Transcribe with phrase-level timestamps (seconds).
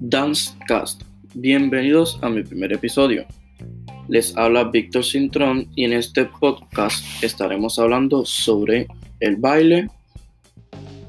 [0.00, 1.02] Dancecast.
[1.34, 3.26] Bienvenidos a mi primer episodio.
[4.08, 8.88] Les habla Víctor Cintrón y en este podcast estaremos hablando sobre
[9.20, 9.90] el baile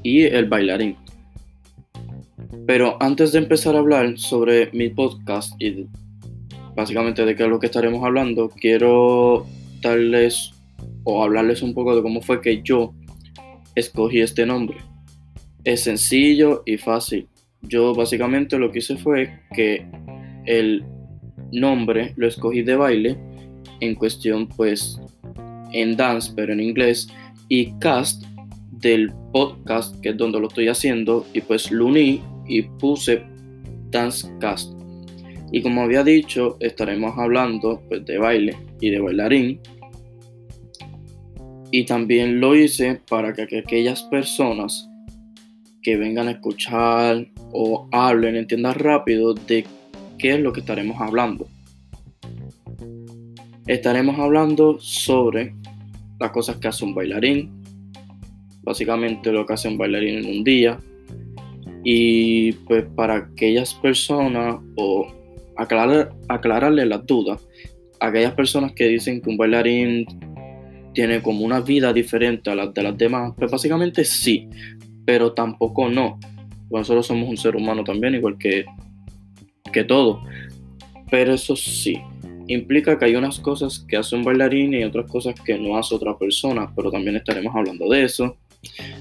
[0.02, 0.96] y el bailarín.
[2.66, 5.86] Pero antes de empezar a hablar sobre mi podcast y
[6.76, 9.46] básicamente de qué es lo que estaremos hablando, quiero
[9.80, 10.52] darles
[11.04, 12.92] o hablarles un poco de cómo fue que yo
[13.74, 14.78] escogí este nombre.
[15.64, 17.28] Es sencillo y fácil
[17.62, 19.86] yo básicamente lo que hice fue que
[20.46, 20.84] el
[21.52, 23.18] nombre lo escogí de baile
[23.80, 25.00] en cuestión pues
[25.72, 27.08] en dance pero en inglés
[27.48, 28.24] y cast
[28.72, 33.22] del podcast que es donde lo estoy haciendo y pues lo uní y puse
[33.90, 34.72] dance cast
[35.52, 39.60] y como había dicho estaremos hablando pues de baile y de bailarín
[41.70, 44.88] y también lo hice para que aquellas personas
[45.82, 49.64] que vengan a escuchar o hablen, entiendan rápido de
[50.18, 51.48] qué es lo que estaremos hablando.
[53.66, 55.54] Estaremos hablando sobre
[56.18, 57.50] las cosas que hace un bailarín,
[58.62, 60.78] básicamente lo que hace un bailarín en un día,
[61.82, 65.06] y pues para aquellas personas o
[65.56, 67.40] aclarar, aclararle las dudas,
[68.00, 70.06] aquellas personas que dicen que un bailarín
[70.92, 74.48] tiene como una vida diferente a las de las demás, pues básicamente sí,
[75.04, 76.18] pero tampoco no.
[76.70, 78.64] Nosotros somos un ser humano también, igual que,
[79.72, 80.22] que todo.
[81.10, 81.98] Pero eso sí,
[82.46, 85.94] implica que hay unas cosas que hace un bailarín y otras cosas que no hace
[85.94, 88.36] otra persona, pero también estaremos hablando de eso.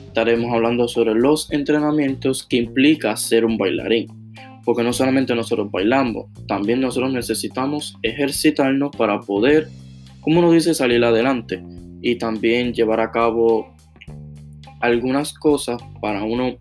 [0.07, 4.07] Estaremos hablando sobre los entrenamientos que implica ser un bailarín.
[4.63, 9.67] Porque no solamente nosotros bailamos, también nosotros necesitamos ejercitarnos para poder,
[10.21, 11.63] como uno dice, salir adelante
[12.01, 13.73] y también llevar a cabo
[14.81, 16.57] algunas cosas para uno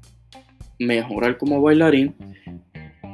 [0.78, 2.14] mejorar como bailarín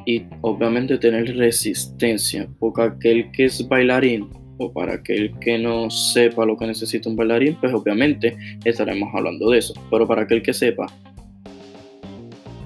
[0.06, 6.44] y obviamente tener resistencia, porque aquel que es bailarín o para aquel que no sepa
[6.44, 10.52] lo que necesita un bailarín, pues obviamente estaremos hablando de eso, pero para aquel que
[10.52, 10.86] sepa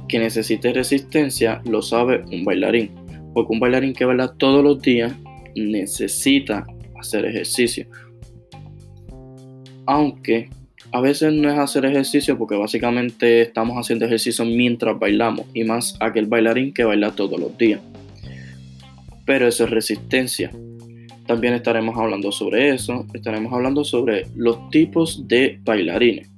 [0.08, 2.90] que necesite resistencia, lo sabe un bailarín,
[3.34, 5.14] porque un bailarín que baila todos los días
[5.54, 6.66] necesita
[6.98, 7.86] hacer ejercicio.
[9.86, 10.50] Aunque
[10.90, 15.96] a veces no es hacer ejercicio porque básicamente estamos haciendo ejercicio mientras bailamos y más
[16.00, 17.80] aquel bailarín que baila todos los días.
[19.26, 20.50] Pero eso es resistencia.
[21.26, 26.30] También estaremos hablando sobre eso, estaremos hablando sobre los tipos de bailarines,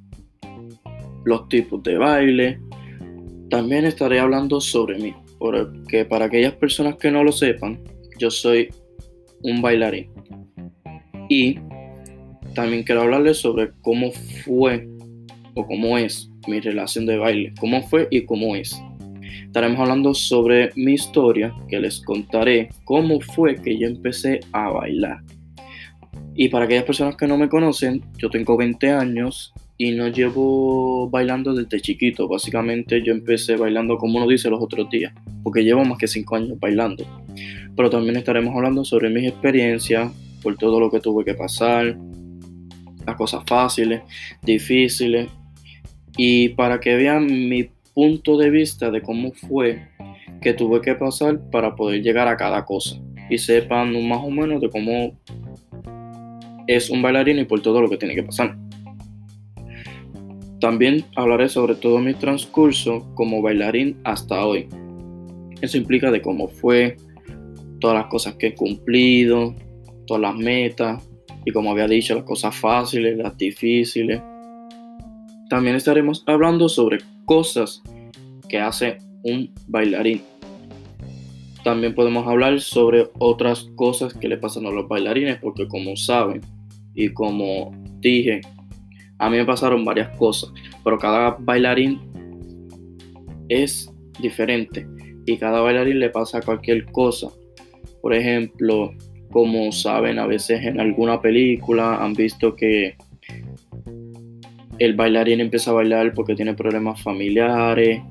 [1.25, 2.61] los tipos de baile.
[3.51, 7.81] También estaré hablando sobre mí, porque para aquellas personas que no lo sepan,
[8.19, 8.69] yo soy
[9.45, 10.11] un bailarín.
[11.31, 11.59] Y
[12.55, 14.11] también quiero hablarles sobre cómo
[14.45, 14.89] fue
[15.55, 18.77] o cómo es mi relación de baile, cómo fue y cómo es.
[19.45, 25.19] Estaremos hablando sobre mi historia, que les contaré cómo fue que yo empecé a bailar.
[26.35, 31.09] Y para aquellas personas que no me conocen, yo tengo 20 años y no llevo
[31.11, 32.27] bailando desde chiquito.
[32.27, 35.13] Básicamente yo empecé bailando como uno dice los otros días,
[35.45, 37.05] porque llevo más que 5 años bailando.
[37.77, 40.11] Pero también estaremos hablando sobre mis experiencias,
[40.43, 41.97] por todo lo que tuve que pasar,
[43.07, 44.03] las cosas fáciles,
[44.43, 45.29] difíciles,
[46.17, 49.89] y para que vean mi punto de vista de cómo fue
[50.41, 54.61] que tuve que pasar para poder llegar a cada cosa y sepan más o menos
[54.61, 55.13] de cómo
[56.67, 58.57] es un bailarín y por todo lo que tiene que pasar.
[60.61, 64.69] También hablaré sobre todo mi transcurso como bailarín hasta hoy.
[65.63, 66.97] Eso implica de cómo fue,
[67.81, 69.55] todas las cosas que he cumplido,
[70.11, 71.09] todas las metas,
[71.45, 74.21] y como había dicho, las cosas fáciles, las difíciles.
[75.49, 77.81] También estaremos hablando sobre cosas
[78.49, 80.21] que hace un bailarín.
[81.63, 86.41] También podemos hablar sobre otras cosas que le pasan a los bailarines, porque como saben
[86.93, 88.41] y como dije,
[89.19, 90.53] a mí me pasaron varias cosas,
[90.83, 92.01] pero cada bailarín
[93.49, 93.89] es
[94.21, 94.89] diferente
[95.25, 97.29] y cada bailarín le pasa cualquier cosa.
[98.03, 98.93] Por ejemplo,
[99.31, 102.97] como saben, a veces en alguna película han visto que
[104.79, 108.03] el bailarín empieza a bailar porque tiene problemas familiares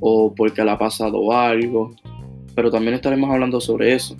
[0.00, 1.94] o porque le ha pasado algo.
[2.54, 4.16] Pero también estaremos hablando sobre eso,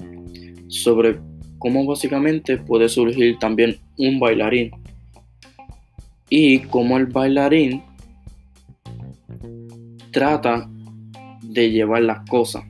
[0.68, 1.18] sobre
[1.58, 4.70] cómo básicamente puede surgir también un bailarín
[6.28, 7.82] y cómo el bailarín
[10.10, 10.68] trata
[11.42, 12.64] de llevar las cosas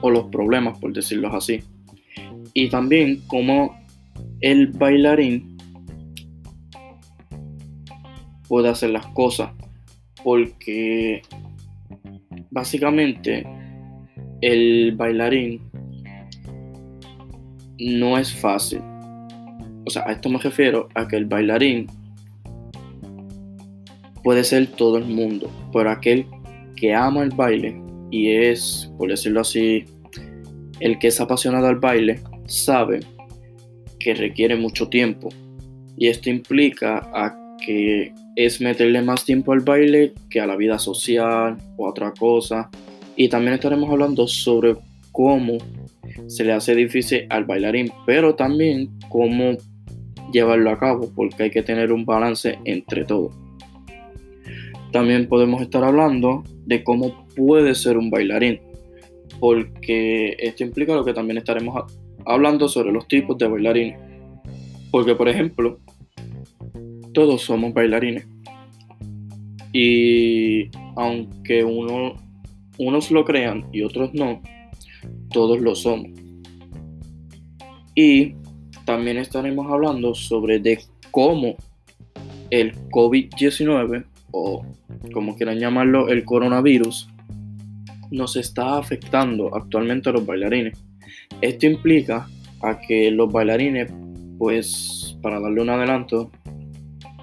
[0.00, 1.62] o los problemas, por decirlo así
[2.54, 3.76] y también cómo
[4.40, 5.58] el bailarín
[8.48, 9.50] puede hacer las cosas
[10.22, 11.22] porque
[12.50, 13.44] básicamente
[14.40, 15.60] el bailarín
[17.78, 18.80] no es fácil.
[19.86, 21.86] O sea, a esto me refiero a que el bailarín
[24.22, 26.26] puede ser todo el mundo, pero aquel
[26.76, 27.80] que ama el baile
[28.10, 29.84] y es, por decirlo así,
[30.80, 33.00] el que es apasionado al baile, sabe
[33.98, 35.28] que requiere mucho tiempo.
[35.96, 40.78] Y esto implica a que es meterle más tiempo al baile que a la vida
[40.78, 42.70] social o a otra cosa.
[43.16, 44.76] Y también estaremos hablando sobre
[45.12, 45.58] cómo
[46.26, 49.56] se le hace difícil al bailarín, pero también cómo
[50.32, 53.30] llevarlo a cabo, porque hay que tener un balance entre todo.
[54.92, 58.60] También podemos estar hablando de cómo puede ser un bailarín,
[59.40, 61.92] porque esto implica lo que también estaremos
[62.26, 63.98] hablando sobre los tipos de bailarines.
[64.90, 65.80] Porque, por ejemplo,
[67.12, 68.26] todos somos bailarines.
[69.72, 72.14] Y aunque uno,
[72.78, 74.40] unos lo crean y otros no,
[75.30, 76.10] todos lo somos.
[77.94, 78.34] Y
[78.84, 80.80] también estaremos hablando sobre de
[81.10, 81.56] cómo
[82.50, 84.64] el COVID-19 o
[85.12, 87.08] como quieran llamarlo el coronavirus
[88.10, 90.83] nos está afectando actualmente a los bailarines.
[91.44, 92.26] Esto implica
[92.62, 93.92] a que los bailarines,
[94.38, 96.30] pues para darle un adelanto,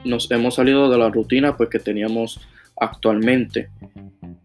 [0.06, 2.40] nos hemos salido de la rutina pues que teníamos
[2.80, 3.70] actualmente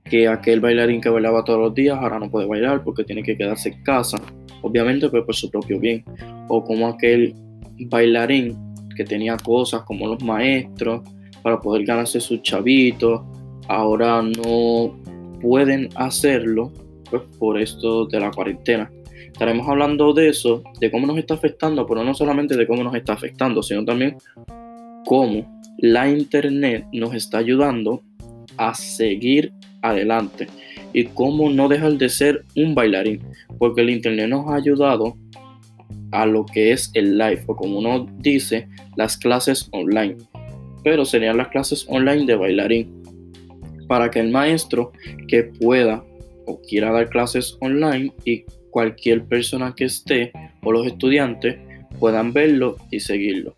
[0.03, 3.37] que aquel bailarín que bailaba todos los días ahora no puede bailar porque tiene que
[3.37, 4.17] quedarse en casa.
[4.63, 6.03] Obviamente pues por su propio bien.
[6.49, 7.35] O como aquel
[7.91, 8.57] bailarín
[8.97, 11.03] que tenía cosas como los maestros
[11.43, 13.21] para poder ganarse sus chavitos
[13.69, 14.97] ahora no
[15.43, 16.73] pueden hacerlo
[17.11, 18.91] pues por esto de la cuarentena
[19.27, 22.95] estaremos hablando de eso de cómo nos está afectando pero no solamente de cómo nos
[22.95, 24.17] está afectando sino también
[25.07, 28.03] cómo la internet nos está ayudando
[28.57, 29.53] a seguir
[29.83, 30.47] adelante
[30.93, 33.23] y cómo no dejar de ser un bailarín,
[33.59, 35.17] porque el internet nos ha ayudado
[36.13, 40.17] a lo que es el live, o como uno dice, las clases online,
[40.83, 43.03] pero serían las clases online de bailarín,
[43.89, 44.93] para que el maestro
[45.29, 46.03] que pueda
[46.47, 48.45] o quiera dar clases online y
[48.77, 50.33] cualquier persona que esté
[50.63, 51.57] o los estudiantes
[51.99, 53.57] puedan verlo y seguirlo.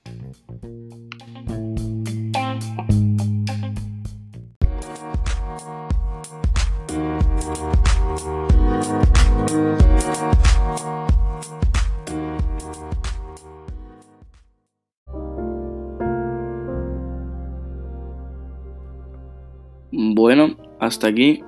[19.91, 21.43] Bueno, hasta aquí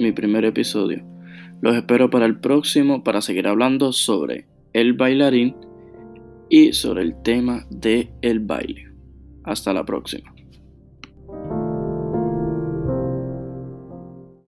[0.00, 1.13] mi primer episodio.
[1.60, 5.56] Los espero para el próximo para seguir hablando sobre el bailarín
[6.50, 8.92] y sobre el tema de el baile.
[9.44, 10.33] Hasta la próxima.